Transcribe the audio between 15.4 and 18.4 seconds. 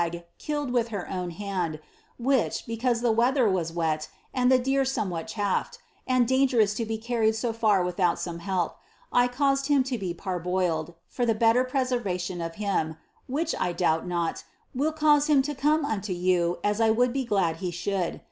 to come unto you as I would l>c glad he .should.